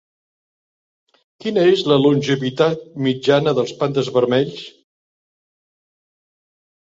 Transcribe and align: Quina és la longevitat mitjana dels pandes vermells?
Quina 1.43 1.65
és 1.73 1.83
la 1.91 1.97
longevitat 2.05 2.81
mitjana 3.07 3.53
dels 3.59 3.73
pandes 3.81 4.09
vermells? 4.15 4.63